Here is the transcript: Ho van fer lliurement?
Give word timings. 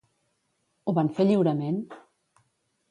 Ho 0.85 0.95
van 1.01 1.11
fer 1.19 1.29
lliurement? 1.29 1.81